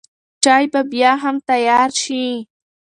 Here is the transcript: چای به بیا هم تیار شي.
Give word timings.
چای 0.43 0.65
به 0.71 0.81
بیا 0.91 1.11
هم 1.23 1.35
تیار 1.47 1.89
شي. 2.01 2.23